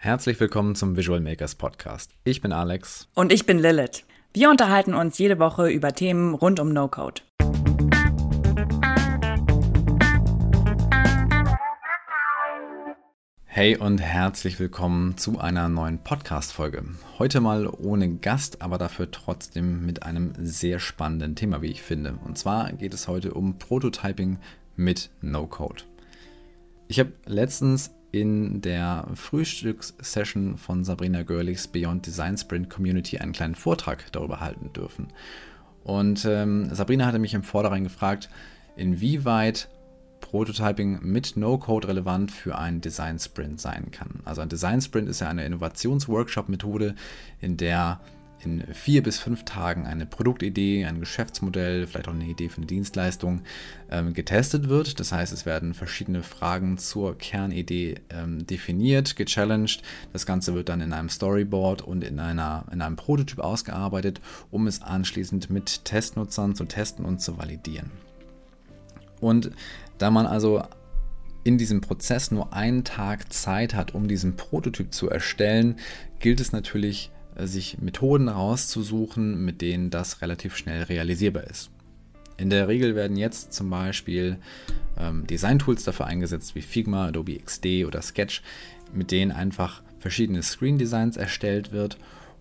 [0.00, 2.12] Herzlich willkommen zum Visual Makers Podcast.
[2.22, 3.08] Ich bin Alex.
[3.16, 4.04] Und ich bin Lilith.
[4.32, 7.22] Wir unterhalten uns jede Woche über Themen rund um No-Code.
[13.44, 16.84] Hey und herzlich willkommen zu einer neuen Podcast-Folge.
[17.18, 22.20] Heute mal ohne Gast, aber dafür trotzdem mit einem sehr spannenden Thema, wie ich finde.
[22.24, 24.38] Und zwar geht es heute um Prototyping
[24.76, 25.82] mit No-Code.
[26.86, 33.54] Ich habe letztens in der Frühstückssession von Sabrina Görlichs Beyond Design Sprint Community einen kleinen
[33.54, 35.08] Vortrag darüber halten dürfen.
[35.84, 38.28] Und ähm, Sabrina hatte mich im Vorderein gefragt,
[38.76, 39.68] inwieweit
[40.20, 44.20] Prototyping mit No-Code relevant für einen Design Sprint sein kann.
[44.24, 46.94] Also ein Design Sprint ist ja eine Innovationsworkshop-Methode,
[47.40, 48.00] in der
[48.40, 52.66] in vier bis fünf Tagen eine Produktidee, ein Geschäftsmodell, vielleicht auch eine Idee für eine
[52.66, 53.42] Dienstleistung
[53.90, 55.00] ähm, getestet wird.
[55.00, 59.82] Das heißt, es werden verschiedene Fragen zur Kernidee ähm, definiert, gechallenged.
[60.12, 64.66] Das Ganze wird dann in einem Storyboard und in, einer, in einem Prototyp ausgearbeitet, um
[64.66, 67.90] es anschließend mit Testnutzern zu testen und zu validieren.
[69.20, 69.50] Und
[69.98, 70.62] da man also
[71.44, 75.76] in diesem Prozess nur einen Tag Zeit hat, um diesen Prototyp zu erstellen,
[76.20, 77.10] gilt es natürlich,
[77.46, 81.70] sich Methoden rauszusuchen, mit denen das relativ schnell realisierbar ist.
[82.36, 84.38] In der Regel werden jetzt zum Beispiel
[84.96, 88.42] ähm, Design-Tools dafür eingesetzt, wie Figma, Adobe XD oder Sketch,
[88.92, 91.98] mit denen einfach verschiedene Screen-Designs erstellt wird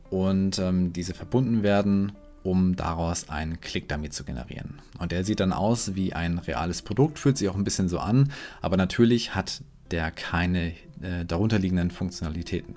[0.10, 2.12] und ähm, diese verbunden werden,
[2.44, 4.80] um daraus einen Click-Dummy zu generieren.
[5.00, 8.00] Und der sieht dann aus wie ein reales Produkt, fühlt sich auch ein bisschen so
[8.00, 8.32] an,
[8.62, 12.76] aber natürlich hat der keine äh, darunterliegenden Funktionalitäten.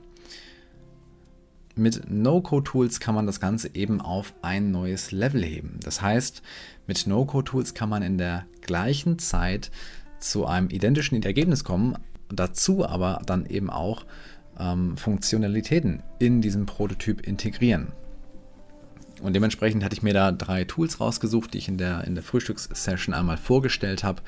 [1.76, 5.78] Mit No-Code-Tools kann man das Ganze eben auf ein neues Level heben.
[5.82, 6.42] Das heißt,
[6.86, 9.70] mit No-Code-Tools kann man in der gleichen Zeit
[10.18, 11.96] zu einem identischen Ergebnis kommen,
[12.28, 14.04] dazu aber dann eben auch
[14.58, 17.92] ähm, Funktionalitäten in diesem Prototyp integrieren.
[19.22, 22.24] Und dementsprechend hatte ich mir da drei Tools rausgesucht, die ich in der, in der
[22.24, 24.22] Frühstückssession einmal vorgestellt habe.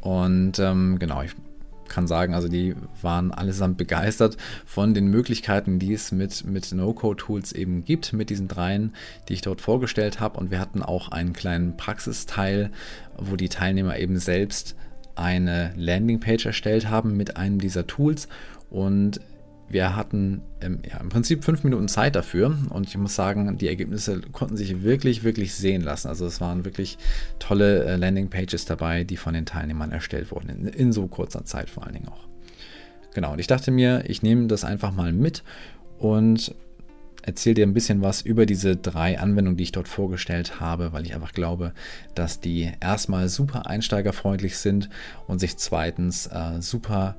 [0.00, 1.34] Und ähm, genau, ich
[1.92, 7.52] kann sagen, also die waren allesamt begeistert von den Möglichkeiten, die es mit, mit No-Code-Tools
[7.52, 8.94] eben gibt, mit diesen dreien,
[9.28, 10.40] die ich dort vorgestellt habe.
[10.40, 12.70] Und wir hatten auch einen kleinen Praxisteil,
[13.16, 14.74] wo die Teilnehmer eben selbst
[15.14, 18.28] eine Landingpage erstellt haben mit einem dieser Tools.
[18.70, 19.20] Und
[19.72, 23.68] wir hatten ähm, ja, im Prinzip fünf Minuten Zeit dafür und ich muss sagen, die
[23.68, 26.08] Ergebnisse konnten sich wirklich, wirklich sehen lassen.
[26.08, 26.98] Also es waren wirklich
[27.38, 31.70] tolle äh, Landingpages dabei, die von den Teilnehmern erstellt wurden, in, in so kurzer Zeit
[31.70, 32.28] vor allen Dingen auch.
[33.14, 35.42] Genau, und ich dachte mir, ich nehme das einfach mal mit
[35.98, 36.54] und
[37.22, 41.06] erzähle dir ein bisschen was über diese drei Anwendungen, die ich dort vorgestellt habe, weil
[41.06, 41.72] ich einfach glaube,
[42.14, 44.90] dass die erstmal super einsteigerfreundlich sind
[45.26, 47.16] und sich zweitens äh, super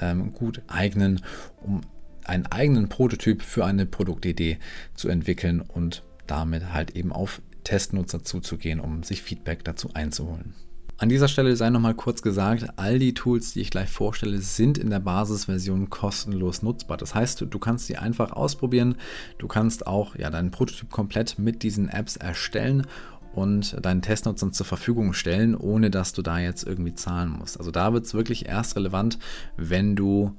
[0.00, 1.22] ähm, gut eignen,
[1.62, 1.80] um
[2.24, 4.58] einen eigenen Prototyp für eine Produktidee
[4.94, 10.54] zu entwickeln und damit halt eben auf Testnutzer zuzugehen, um sich Feedback dazu einzuholen.
[11.00, 14.78] An dieser Stelle sei nochmal kurz gesagt, all die Tools, die ich gleich vorstelle, sind
[14.78, 16.96] in der Basisversion kostenlos nutzbar.
[16.96, 18.96] Das heißt, du kannst sie einfach ausprobieren.
[19.38, 22.84] Du kannst auch ja, deinen Prototyp komplett mit diesen Apps erstellen
[23.32, 27.58] und deinen Testnutzern zur Verfügung stellen, ohne dass du da jetzt irgendwie zahlen musst.
[27.58, 29.18] Also da wird es wirklich erst relevant,
[29.56, 30.34] wenn du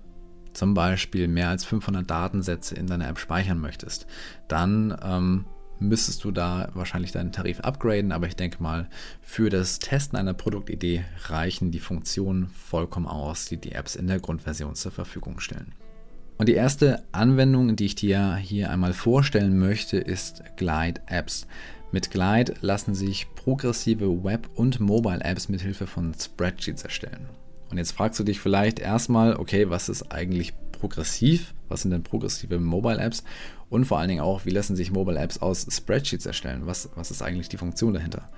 [0.53, 4.07] zum Beispiel mehr als 500 Datensätze in deiner App speichern möchtest.
[4.47, 5.45] Dann ähm,
[5.79, 8.89] müsstest du da wahrscheinlich deinen Tarif upgraden, aber ich denke mal,
[9.21, 14.19] für das Testen einer Produktidee reichen die Funktionen vollkommen aus, die die Apps in der
[14.19, 15.73] Grundversion zur Verfügung stellen.
[16.37, 21.47] Und die erste Anwendung, die ich dir hier einmal vorstellen möchte, ist Glide Apps.
[21.91, 27.29] Mit Glide lassen sich progressive Web- und Mobile-Apps mithilfe von Spreadsheets erstellen.
[27.71, 31.53] Und jetzt fragst du dich vielleicht erstmal, okay, was ist eigentlich progressiv?
[31.67, 33.23] Was sind denn progressive Mobile-Apps?
[33.69, 36.61] Und vor allen Dingen auch, wie lassen sich Mobile-Apps aus Spreadsheets erstellen?
[36.65, 38.29] Was, was ist eigentlich die Funktion dahinter?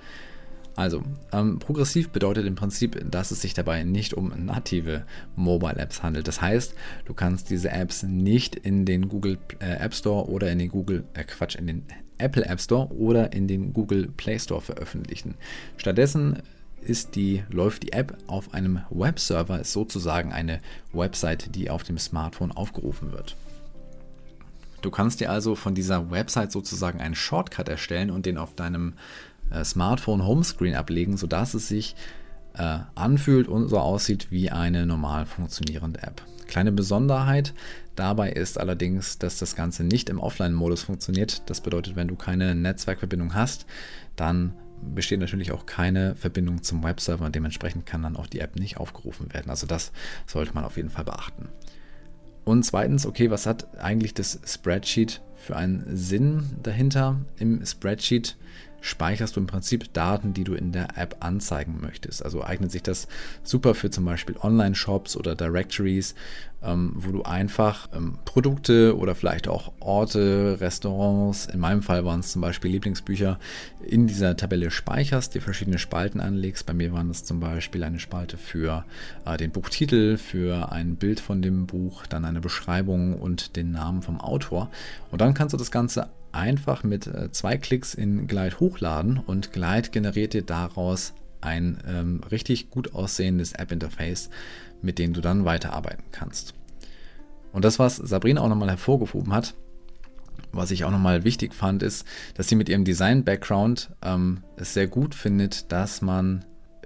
[0.74, 1.02] Also,
[1.32, 5.04] ähm, progressiv bedeutet im Prinzip, dass es sich dabei nicht um native
[5.36, 6.28] Mobile Apps handelt.
[6.28, 6.74] Das heißt,
[7.04, 11.04] du kannst diese Apps nicht in den Google äh, App Store oder in den Google,
[11.12, 11.84] äh, Quatsch, in den
[12.16, 15.34] Apple App Store oder in den Google Play Store veröffentlichen.
[15.76, 16.38] Stattdessen
[16.80, 20.60] ist die, läuft die App auf einem Webserver, ist sozusagen eine
[20.92, 23.36] Website, die auf dem Smartphone aufgerufen wird.
[24.80, 28.94] Du kannst dir also von dieser Website sozusagen einen Shortcut erstellen und den auf deinem
[29.52, 31.94] äh, Smartphone Homescreen ablegen, sodass es sich
[32.54, 36.22] äh, anfühlt und so aussieht wie eine normal funktionierende App.
[36.46, 37.54] Kleine Besonderheit
[37.94, 41.48] dabei ist allerdings, dass das Ganze nicht im Offline-Modus funktioniert.
[41.48, 43.66] Das bedeutet, wenn du keine Netzwerkverbindung hast,
[44.16, 44.54] dann
[44.94, 48.76] besteht natürlich auch keine Verbindung zum Webserver und dementsprechend kann dann auch die App nicht
[48.78, 49.48] aufgerufen werden.
[49.48, 49.92] Also das
[50.26, 51.48] sollte man auf jeden Fall beachten.
[52.44, 57.20] Und zweitens, okay, was hat eigentlich das Spreadsheet für einen Sinn dahinter?
[57.38, 58.36] Im Spreadsheet
[58.82, 62.22] speicherst du im Prinzip Daten, die du in der App anzeigen möchtest.
[62.22, 63.08] Also eignet sich das
[63.42, 66.14] super für zum Beispiel Online-Shops oder Directories,
[66.64, 72.20] ähm, wo du einfach ähm, Produkte oder vielleicht auch Orte, Restaurants, in meinem Fall waren
[72.20, 73.38] es zum Beispiel Lieblingsbücher,
[73.84, 76.66] in dieser Tabelle speicherst, dir verschiedene Spalten anlegst.
[76.66, 78.84] Bei mir waren es zum Beispiel eine Spalte für
[79.24, 84.02] äh, den Buchtitel, für ein Bild von dem Buch, dann eine Beschreibung und den Namen
[84.02, 84.70] vom Autor.
[85.10, 89.52] Und dann kannst du das Ganze einfach mit äh, zwei Klicks in Glide hochladen und
[89.52, 94.30] Glide generiert dir daraus ein ähm, richtig gut aussehendes App-Interface,
[94.80, 96.54] mit dem du dann weiterarbeiten kannst.
[97.52, 99.54] Und das, was Sabrina auch nochmal hervorgehoben hat,
[100.52, 104.86] was ich auch nochmal wichtig fand, ist, dass sie mit ihrem Design-Background ähm, es sehr
[104.86, 106.44] gut findet, dass man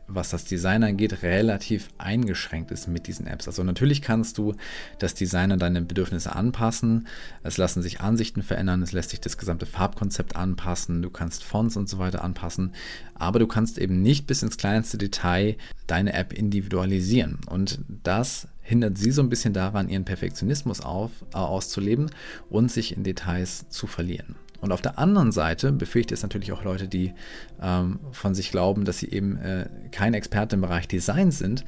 [0.08, 3.46] was das Design angeht, relativ eingeschränkt ist mit diesen Apps.
[3.46, 4.54] Also natürlich kannst du
[4.98, 7.06] das Design an deine Bedürfnisse anpassen.
[7.42, 11.76] Es lassen sich Ansichten verändern, es lässt sich das gesamte Farbkonzept anpassen, du kannst Fonts
[11.76, 12.72] und so weiter anpassen,
[13.14, 15.56] aber du kannst eben nicht bis ins kleinste Detail
[15.86, 17.38] deine App individualisieren.
[17.48, 22.10] Und das hindert sie so ein bisschen daran, ihren Perfektionismus auf, äh, auszuleben
[22.50, 24.36] und sich in Details zu verlieren.
[24.60, 27.12] Und auf der anderen Seite befähigt es natürlich auch Leute, die
[27.60, 31.64] ähm, von sich glauben, dass sie eben äh, kein Experte im Bereich Design sind,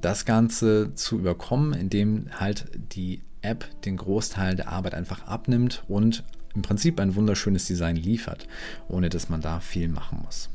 [0.00, 6.24] das Ganze zu überkommen, indem halt die App den Großteil der Arbeit einfach abnimmt und
[6.54, 8.46] im Prinzip ein wunderschönes Design liefert,
[8.88, 10.50] ohne dass man da viel machen muss.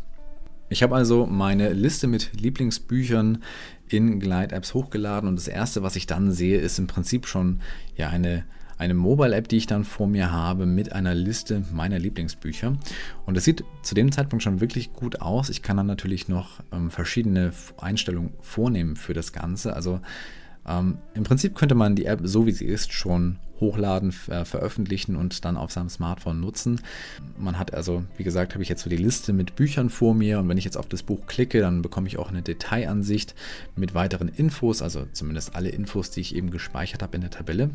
[0.68, 3.44] Ich habe also meine Liste mit Lieblingsbüchern
[3.88, 7.62] in Glide Apps hochgeladen und das erste, was ich dann sehe, ist im Prinzip schon
[7.96, 8.46] ja eine
[8.78, 12.78] eine Mobile-App, die ich dann vor mir habe mit einer Liste meiner Lieblingsbücher.
[13.26, 15.50] Und es sieht zu dem Zeitpunkt schon wirklich gut aus.
[15.50, 19.76] Ich kann dann natürlich noch ähm, verschiedene Einstellungen vornehmen für das Ganze.
[19.76, 20.02] Also
[20.68, 25.16] ähm, im Prinzip könnte man die App so wie sie ist schon hochladen, äh, veröffentlichen
[25.16, 26.82] und dann auf seinem Smartphone nutzen.
[27.38, 30.40] Man hat also, wie gesagt, habe ich jetzt so die Liste mit Büchern vor mir
[30.40, 33.34] und wenn ich jetzt auf das Buch klicke, dann bekomme ich auch eine Detailansicht
[33.78, 37.70] mit weiteren Infos, also zumindest alle Infos, die ich eben gespeichert habe in der Tabelle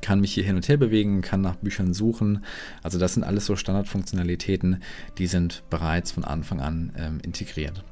[0.00, 2.44] kann mich hier hin und her bewegen, kann nach Büchern suchen.
[2.82, 4.82] Also das sind alles so Standardfunktionalitäten,
[5.18, 7.84] die sind bereits von Anfang an ähm, integriert.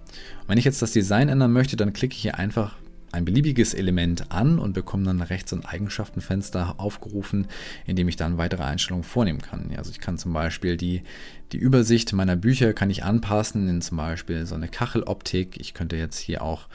[0.43, 2.77] Und wenn ich jetzt das Design ändern möchte, dann klicke ich hier einfach
[3.13, 7.49] ein beliebiges Element an und bekomme dann rechts ein Eigenschaftenfenster aufgerufen,
[7.87, 9.73] in dem ich dann weitere Einstellungen vornehmen kann.
[9.77, 11.03] Also ich kann zum Beispiel die,
[11.53, 15.61] die Übersicht meiner Bücher kann ich anpassen in zum Beispiel so eine Kacheloptik.
[15.61, 16.69] Ich könnte jetzt hier auch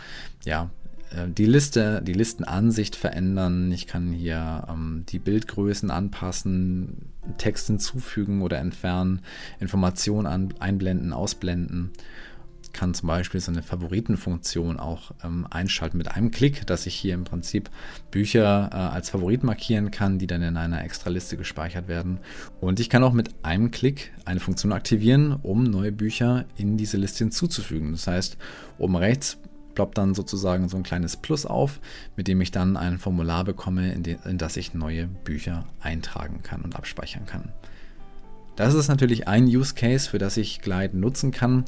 [0.44, 0.70] ja,
[1.12, 3.72] äh, die Liste, die Listenansicht verändern.
[3.72, 9.22] Ich kann hier ähm, die Bildgrößen anpassen, Text hinzufügen oder entfernen,
[9.60, 11.92] Informationen an, einblenden, ausblenden.
[12.74, 17.13] Kann zum Beispiel so eine Favoritenfunktion auch ähm, einschalten mit einem Klick, dass ich hier
[17.13, 17.69] im Prinzip
[18.12, 22.19] Bücher äh, als Favorit markieren kann, die dann in einer extra Liste gespeichert werden.
[22.60, 26.98] Und ich kann auch mit einem Klick eine Funktion aktivieren, um neue Bücher in diese
[26.98, 27.94] Liste hinzuzufügen.
[27.94, 28.38] Das heißt,
[28.78, 29.38] oben rechts
[29.75, 31.80] ploppt dann sozusagen so ein kleines Plus auf,
[32.16, 36.42] mit dem ich dann ein Formular bekomme, in, de, in das ich neue Bücher eintragen
[36.42, 37.54] kann und abspeichern kann.
[38.56, 41.66] Das ist natürlich ein Use Case, für das ich Glide nutzen kann.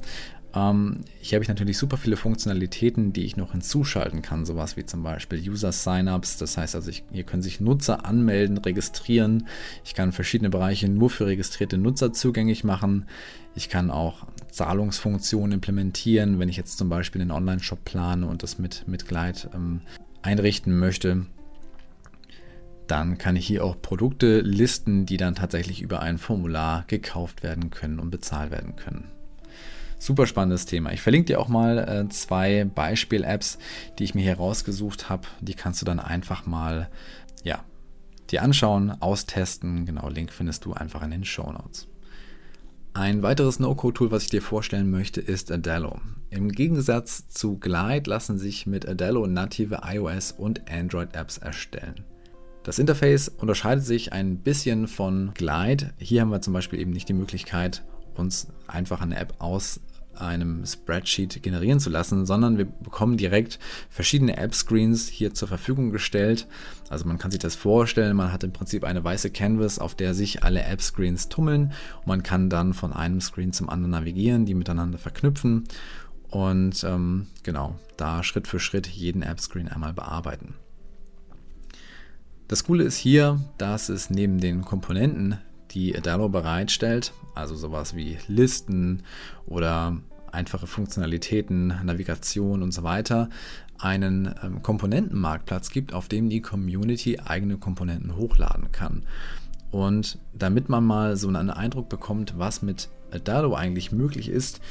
[0.57, 4.85] Ähm, hier habe ich natürlich super viele Funktionalitäten, die ich noch hinzuschalten kann, sowas wie
[4.85, 6.37] zum Beispiel User Signups.
[6.37, 9.47] Das heißt also, ich, hier können sich Nutzer anmelden, registrieren.
[9.85, 13.05] Ich kann verschiedene Bereiche nur für registrierte Nutzer zugänglich machen.
[13.55, 18.57] Ich kann auch Zahlungsfunktionen implementieren, wenn ich jetzt zum Beispiel einen Online-Shop plane und das
[18.57, 19.81] mit, mit Glide ähm,
[20.23, 21.27] einrichten möchte.
[22.87, 27.69] Dann kann ich hier auch Produkte listen, die dann tatsächlich über ein Formular gekauft werden
[27.69, 29.16] können und bezahlt werden können.
[29.99, 30.91] Super spannendes Thema.
[30.93, 33.57] Ich verlinke dir auch mal äh, zwei Beispiel-Apps,
[33.97, 35.27] die ich mir hier rausgesucht habe.
[35.41, 36.89] Die kannst du dann einfach mal,
[37.43, 37.63] ja,
[38.29, 39.85] dir anschauen, austesten.
[39.85, 41.87] Genau, Link findest du einfach in den Show Notes.
[42.93, 45.99] Ein weiteres No-Code-Tool, was ich dir vorstellen möchte, ist Adalo.
[46.29, 52.03] Im Gegensatz zu Glide lassen sich mit Adalo native iOS und Android-Apps erstellen.
[52.63, 55.93] Das Interface unterscheidet sich ein bisschen von Glide.
[55.99, 57.83] Hier haben wir zum Beispiel eben nicht die Möglichkeit,
[58.15, 59.79] uns einfach eine App aus
[60.19, 63.59] einem Spreadsheet generieren zu lassen, sondern wir bekommen direkt
[63.89, 66.47] verschiedene App-Screens hier zur Verfügung gestellt.
[66.89, 70.13] Also man kann sich das vorstellen, man hat im Prinzip eine weiße Canvas, auf der
[70.13, 74.53] sich alle App-Screens tummeln und man kann dann von einem Screen zum anderen navigieren, die
[74.53, 75.65] miteinander verknüpfen
[76.29, 80.55] und ähm, genau, da Schritt für Schritt jeden App-Screen einmal bearbeiten.
[82.47, 85.37] Das Coole ist hier, dass es neben den Komponenten,
[85.71, 89.03] die Adalo bereitstellt, also sowas wie Listen
[89.45, 89.97] oder
[90.31, 93.29] einfache Funktionalitäten, Navigation und so weiter,
[93.79, 99.03] einen ähm, Komponentenmarktplatz gibt, auf dem die Community eigene Komponenten hochladen kann.
[99.71, 104.61] Und damit man mal so einen Eindruck bekommt, was mit Adalo eigentlich möglich ist,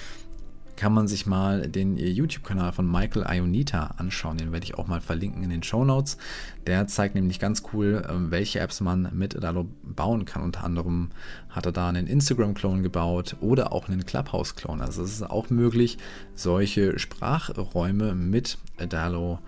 [0.77, 4.39] kann man sich mal den YouTube-Kanal von Michael Ionita anschauen.
[4.39, 6.19] Den werde ich auch mal verlinken in den Show Notes.
[6.67, 10.43] Der zeigt nämlich ganz cool, ähm, welche Apps man mit Adalo bauen kann.
[10.43, 11.11] Unter anderem
[11.49, 14.83] hat er da einen Instagram-Clone gebaut oder auch einen Clubhouse-Clone.
[14.83, 15.99] Also es ist auch möglich,
[16.35, 19.39] solche Sprachräume mit Adalo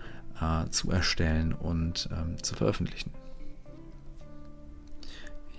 [0.41, 3.11] äh, zu erstellen und ähm, zu veröffentlichen.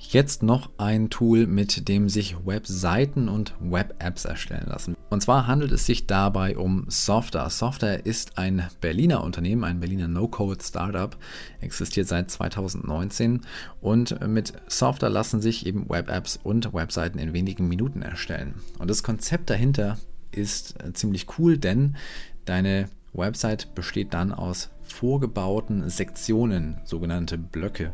[0.01, 4.95] Jetzt noch ein Tool, mit dem sich Webseiten und Web-Apps erstellen lassen.
[5.09, 7.49] Und zwar handelt es sich dabei um Softer.
[7.49, 11.17] Softer ist ein Berliner Unternehmen, ein Berliner No-Code-Startup,
[11.59, 13.41] existiert seit 2019
[13.81, 18.55] und mit Softer lassen sich eben Web-Apps und Webseiten in wenigen Minuten erstellen.
[18.79, 19.97] Und das Konzept dahinter
[20.31, 21.97] ist ziemlich cool, denn
[22.45, 27.93] deine Website besteht dann aus vorgebauten Sektionen, sogenannte Blöcke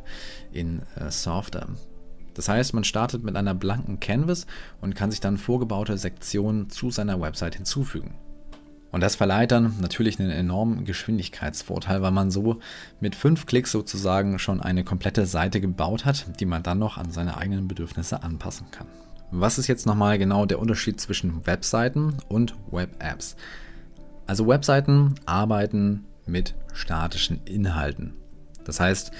[0.51, 1.67] in äh, Softer.
[2.35, 4.45] Das heißt, man startet mit einer blanken Canvas
[4.81, 8.15] und kann sich dann vorgebaute Sektionen zu seiner Website hinzufügen.
[8.91, 12.59] Und das verleiht dann natürlich einen enormen Geschwindigkeitsvorteil, weil man so
[13.01, 17.11] mit fünf Klicks sozusagen schon eine komplette Seite gebaut hat, die man dann noch an
[17.11, 18.87] seine eigenen Bedürfnisse anpassen kann.
[19.31, 23.35] Was ist jetzt nochmal genau der Unterschied zwischen Webseiten und Web-Apps?
[24.27, 28.13] Also Webseiten arbeiten mit statischen Inhalten.
[28.63, 29.11] Das heißt,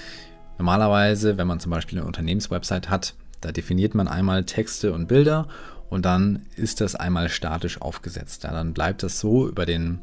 [0.58, 5.48] Normalerweise, wenn man zum Beispiel eine Unternehmenswebsite hat, da definiert man einmal Texte und Bilder
[5.88, 8.44] und dann ist das einmal statisch aufgesetzt.
[8.44, 10.00] Ja, dann bleibt das so über den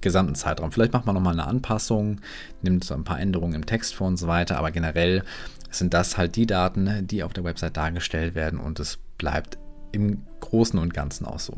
[0.00, 0.70] gesamten Zeitraum.
[0.70, 2.20] Vielleicht macht man nochmal eine Anpassung,
[2.62, 5.24] nimmt so ein paar Änderungen im Text vor und so weiter, aber generell
[5.70, 9.58] sind das halt die Daten, die auf der Website dargestellt werden und es bleibt
[9.92, 11.54] im Großen und Ganzen auch so.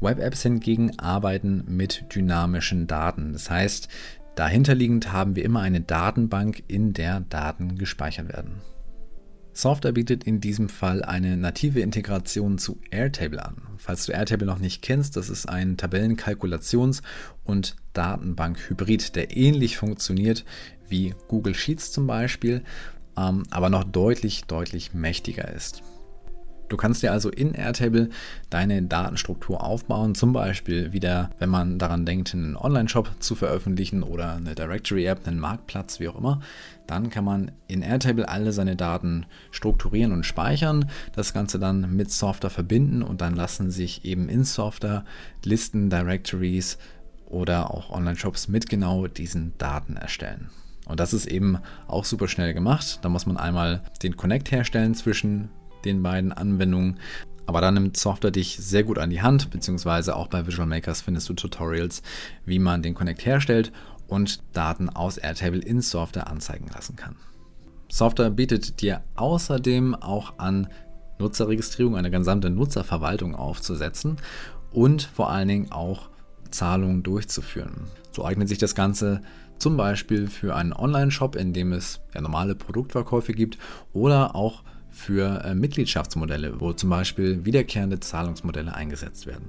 [0.00, 3.32] Web-Apps hingegen arbeiten mit dynamischen Daten.
[3.32, 3.88] Das heißt,
[4.34, 8.62] Dahinterliegend haben wir immer eine Datenbank, in der Daten gespeichert werden.
[9.54, 13.56] Software bietet in diesem Fall eine native Integration zu Airtable an.
[13.76, 17.02] Falls du Airtable noch nicht kennst, das ist ein Tabellenkalkulations-
[17.44, 20.46] und Datenbank-Hybrid, der ähnlich funktioniert
[20.88, 22.62] wie Google Sheets zum Beispiel,
[23.18, 25.82] ähm, aber noch deutlich, deutlich mächtiger ist.
[26.68, 28.08] Du kannst dir also in Airtable
[28.48, 34.36] deine Datenstruktur aufbauen, zum Beispiel wieder, wenn man daran denkt, einen Online-Shop zu veröffentlichen oder
[34.36, 36.40] eine Directory-App, einen Marktplatz, wie auch immer.
[36.86, 42.10] Dann kann man in Airtable alle seine Daten strukturieren und speichern, das Ganze dann mit
[42.10, 45.04] Software verbinden und dann lassen sich eben in Software
[45.44, 46.78] Listen, Directories
[47.26, 50.50] oder auch Online-Shops mit genau diesen Daten erstellen.
[50.86, 52.98] Und das ist eben auch super schnell gemacht.
[53.02, 55.48] Da muss man einmal den Connect herstellen zwischen
[55.84, 56.98] den beiden Anwendungen.
[57.46, 61.02] Aber da nimmt Software dich sehr gut an die Hand, beziehungsweise auch bei Visual Makers
[61.02, 62.02] findest du Tutorials,
[62.44, 63.72] wie man den Connect herstellt
[64.06, 67.16] und Daten aus Airtable in Software anzeigen lassen kann.
[67.90, 70.68] Software bietet dir außerdem auch an,
[71.18, 74.16] Nutzerregistrierung, eine gesamte Nutzerverwaltung aufzusetzen
[74.72, 76.10] und vor allen Dingen auch
[76.50, 77.88] Zahlungen durchzuführen.
[78.10, 79.22] So eignet sich das Ganze
[79.58, 83.58] zum Beispiel für einen Online-Shop, in dem es ja normale Produktverkäufe gibt
[83.92, 89.48] oder auch für äh, Mitgliedschaftsmodelle, wo zum Beispiel wiederkehrende Zahlungsmodelle eingesetzt werden.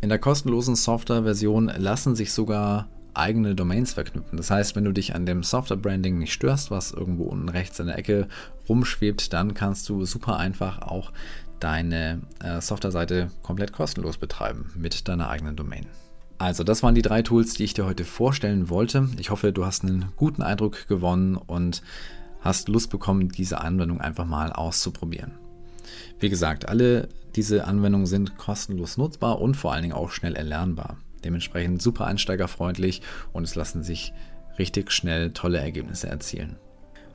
[0.00, 4.36] In der kostenlosen Software-Version lassen sich sogar eigene Domains verknüpfen.
[4.36, 7.86] Das heißt, wenn du dich an dem Software-Branding nicht störst, was irgendwo unten rechts in
[7.86, 8.28] der Ecke
[8.68, 11.12] rumschwebt, dann kannst du super einfach auch
[11.58, 15.86] deine äh, Software-Seite komplett kostenlos betreiben mit deiner eigenen Domain.
[16.38, 19.06] Also, das waren die drei Tools, die ich dir heute vorstellen wollte.
[19.18, 21.82] Ich hoffe, du hast einen guten Eindruck gewonnen und
[22.40, 25.32] hast Lust bekommen, diese Anwendung einfach mal auszuprobieren.
[26.18, 30.96] Wie gesagt, alle diese Anwendungen sind kostenlos nutzbar und vor allen Dingen auch schnell erlernbar.
[31.24, 34.12] Dementsprechend super einsteigerfreundlich und es lassen sich
[34.58, 36.56] richtig schnell tolle Ergebnisse erzielen.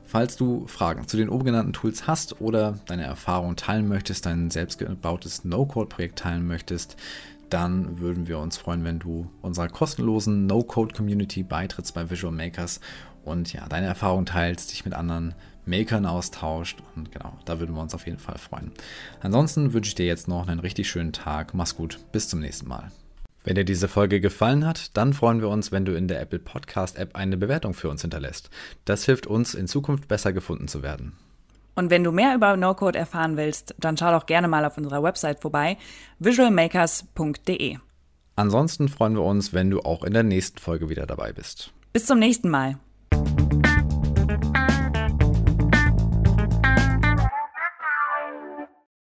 [0.04, 4.50] Falls du Fragen zu den oben genannten Tools hast oder deine Erfahrung teilen möchtest, dein
[4.50, 6.96] selbstgebautes No-Code-Projekt teilen möchtest,
[7.50, 12.80] dann würden wir uns freuen, wenn du unserer kostenlosen No-Code-Community beitrittst bei Visual Makers
[13.26, 15.34] und ja, deine Erfahrung teilst, dich mit anderen
[15.66, 18.72] Makern austauscht und genau, da würden wir uns auf jeden Fall freuen.
[19.20, 21.54] Ansonsten wünsche ich dir jetzt noch einen richtig schönen Tag.
[21.54, 22.90] Mach's gut, bis zum nächsten Mal.
[23.44, 26.40] Wenn dir diese Folge gefallen hat, dann freuen wir uns, wenn du in der Apple
[26.40, 28.50] Podcast App eine Bewertung für uns hinterlässt.
[28.84, 31.12] Das hilft uns, in Zukunft besser gefunden zu werden.
[31.76, 35.02] Und wenn du mehr über No-Code erfahren willst, dann schau doch gerne mal auf unserer
[35.02, 35.76] Website vorbei,
[36.18, 37.76] visualmakers.de.
[38.34, 41.72] Ansonsten freuen wir uns, wenn du auch in der nächsten Folge wieder dabei bist.
[41.92, 42.78] Bis zum nächsten Mal.